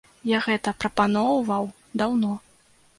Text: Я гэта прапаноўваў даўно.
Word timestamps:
Я 0.29 0.39
гэта 0.47 0.73
прапаноўваў 0.81 1.71
даўно. 2.03 2.37